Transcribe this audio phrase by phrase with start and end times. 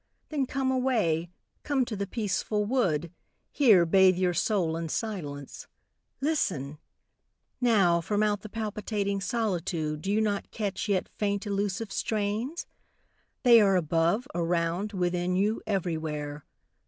[0.29, 1.29] Then come away,
[1.61, 3.11] come to the peaceful wood,
[3.51, 5.67] Here bathe your soul in silence.
[6.21, 6.79] Listen!
[7.61, 12.65] Now, From out the palpitating solitude Do you not catch, yet faint, elusive strains?
[13.43, 16.45] They are above, around, within you, everywhere.